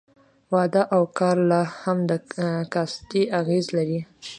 [0.53, 2.11] واده او کار لا هم د
[2.73, 3.99] کاستي اغېز لري.